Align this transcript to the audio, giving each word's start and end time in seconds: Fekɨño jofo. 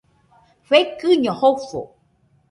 Fekɨño 0.67 1.33
jofo. 1.39 1.81